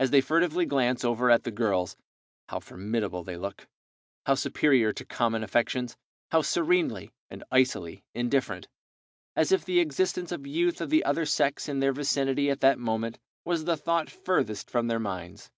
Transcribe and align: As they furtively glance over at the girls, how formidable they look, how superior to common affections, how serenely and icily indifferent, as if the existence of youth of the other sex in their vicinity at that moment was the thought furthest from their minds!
As 0.00 0.10
they 0.10 0.20
furtively 0.20 0.66
glance 0.66 1.04
over 1.04 1.30
at 1.30 1.44
the 1.44 1.52
girls, 1.52 1.96
how 2.48 2.58
formidable 2.58 3.22
they 3.22 3.36
look, 3.36 3.68
how 4.26 4.34
superior 4.34 4.92
to 4.92 5.04
common 5.04 5.44
affections, 5.44 5.96
how 6.32 6.42
serenely 6.42 7.12
and 7.30 7.44
icily 7.52 8.02
indifferent, 8.12 8.66
as 9.36 9.52
if 9.52 9.64
the 9.64 9.78
existence 9.78 10.32
of 10.32 10.48
youth 10.48 10.80
of 10.80 10.90
the 10.90 11.04
other 11.04 11.24
sex 11.24 11.68
in 11.68 11.78
their 11.78 11.92
vicinity 11.92 12.50
at 12.50 12.58
that 12.58 12.80
moment 12.80 13.20
was 13.44 13.66
the 13.66 13.76
thought 13.76 14.10
furthest 14.10 14.68
from 14.68 14.88
their 14.88 14.98
minds! 14.98 15.48